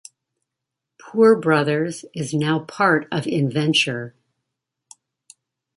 Poore 0.99 1.35
Brothers 1.39 2.05
is 2.15 2.33
now 2.33 2.57
part 2.57 3.07
of 3.11 3.27
Inventure. 3.27 4.15